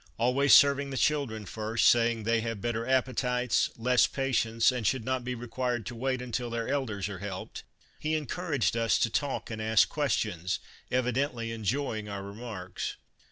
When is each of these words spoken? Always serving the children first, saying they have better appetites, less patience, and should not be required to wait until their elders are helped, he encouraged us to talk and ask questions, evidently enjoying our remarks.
Always 0.17 0.51
serving 0.55 0.89
the 0.89 0.97
children 0.97 1.45
first, 1.45 1.85
saying 1.87 2.23
they 2.23 2.41
have 2.41 2.59
better 2.59 2.87
appetites, 2.87 3.69
less 3.77 4.07
patience, 4.07 4.71
and 4.71 4.87
should 4.87 5.05
not 5.05 5.23
be 5.23 5.35
required 5.35 5.85
to 5.85 5.95
wait 5.95 6.23
until 6.23 6.49
their 6.49 6.67
elders 6.67 7.07
are 7.07 7.19
helped, 7.19 7.61
he 7.99 8.15
encouraged 8.15 8.75
us 8.75 8.97
to 8.97 9.11
talk 9.11 9.51
and 9.51 9.61
ask 9.61 9.89
questions, 9.89 10.57
evidently 10.89 11.51
enjoying 11.51 12.09
our 12.09 12.23
remarks. 12.23 12.97